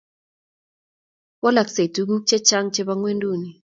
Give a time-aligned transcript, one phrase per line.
[1.43, 3.49] Walaksei tuguk chechang chebo gwenduni